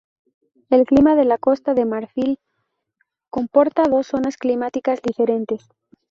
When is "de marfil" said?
1.75-2.39